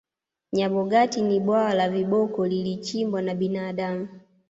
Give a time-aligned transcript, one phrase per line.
[0.53, 4.07] nyabogati ni bwawa la viboko lilichimbwa na binadamu